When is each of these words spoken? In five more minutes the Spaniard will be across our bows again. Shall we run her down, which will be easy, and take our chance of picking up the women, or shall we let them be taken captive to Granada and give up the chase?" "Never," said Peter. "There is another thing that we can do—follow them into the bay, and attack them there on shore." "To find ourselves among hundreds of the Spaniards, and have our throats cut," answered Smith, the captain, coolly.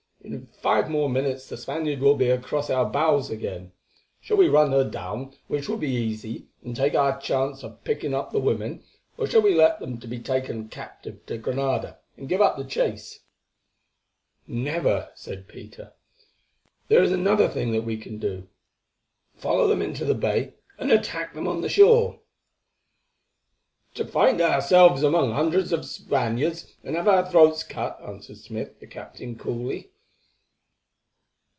In 0.23 0.45
five 0.61 0.87
more 0.89 1.09
minutes 1.09 1.49
the 1.49 1.57
Spaniard 1.57 1.99
will 1.99 2.15
be 2.15 2.29
across 2.29 2.69
our 2.69 2.85
bows 2.85 3.29
again. 3.31 3.71
Shall 4.21 4.37
we 4.37 4.47
run 4.47 4.71
her 4.71 4.87
down, 4.87 5.35
which 5.47 5.67
will 5.67 5.79
be 5.79 5.91
easy, 5.91 6.47
and 6.63 6.73
take 6.75 6.93
our 6.93 7.19
chance 7.19 7.63
of 7.63 7.83
picking 7.83 8.13
up 8.13 8.31
the 8.31 8.39
women, 8.39 8.83
or 9.17 9.25
shall 9.27 9.41
we 9.41 9.53
let 9.55 9.79
them 9.79 9.95
be 9.95 10.19
taken 10.19 10.69
captive 10.69 11.25
to 11.25 11.37
Granada 11.39 11.97
and 12.15 12.29
give 12.29 12.39
up 12.39 12.55
the 12.55 12.63
chase?" 12.63 13.21
"Never," 14.47 15.09
said 15.15 15.47
Peter. 15.49 15.91
"There 16.87 17.03
is 17.03 17.11
another 17.11 17.49
thing 17.49 17.71
that 17.73 17.83
we 17.83 17.97
can 17.97 18.17
do—follow 18.19 19.67
them 19.67 19.81
into 19.81 20.05
the 20.05 20.15
bay, 20.15 20.53
and 20.77 20.91
attack 20.91 21.33
them 21.33 21.45
there 21.45 21.53
on 21.55 21.67
shore." 21.67 22.19
"To 23.95 24.05
find 24.05 24.39
ourselves 24.39 25.01
among 25.03 25.31
hundreds 25.33 25.73
of 25.73 25.81
the 25.81 25.87
Spaniards, 25.87 26.73
and 26.83 26.95
have 26.95 27.07
our 27.07 27.29
throats 27.29 27.63
cut," 27.63 27.99
answered 28.01 28.37
Smith, 28.37 28.79
the 28.79 28.87
captain, 28.87 29.35
coolly. 29.35 29.89